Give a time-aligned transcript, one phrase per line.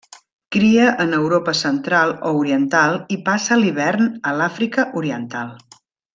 [0.53, 5.55] Cria en Europa central o oriental i passa l'hivern a l'Àfrica Oriental.